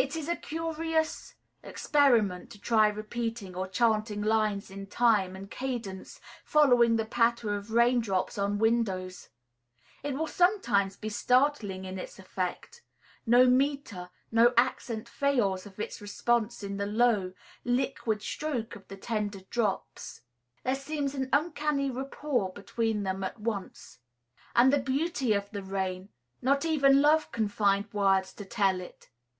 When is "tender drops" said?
18.96-20.20